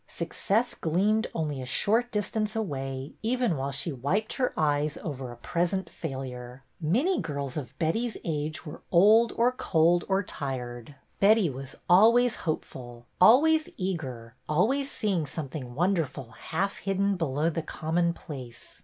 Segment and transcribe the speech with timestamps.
[0.07, 5.37] Success gleamed only a short distance away even while she wiped her eyes over a
[5.37, 6.63] present failure.
[6.79, 10.95] Many girls of Betty's age were old or cold or 132 BETTY BAIRD'S VENTURES tired;
[11.19, 18.79] Betty was always hopeful, always eager, always seeing something wonderful half hidden below the commonplace.